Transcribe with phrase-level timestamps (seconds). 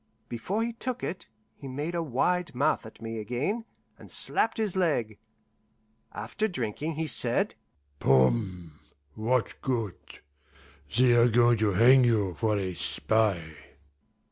[0.29, 3.65] Before he took it, he made a wide mouth at me again,
[3.99, 5.19] and slapped his leg.
[6.11, 7.53] After drinking, he said,
[7.99, 8.79] "Poom
[9.13, 9.99] what good?
[10.97, 13.41] They're going to hang you for a spy."